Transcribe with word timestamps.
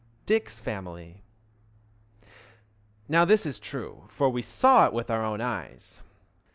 DICK'S 0.25 0.59
FAMILY 0.59 1.21
Now 3.07 3.23
this 3.23 3.45
is 3.45 3.59
true, 3.59 4.05
for 4.09 4.31
we 4.31 4.41
saw 4.41 4.87
it 4.87 4.93
with 4.93 5.11
our 5.11 5.23
eyes. 5.39 6.01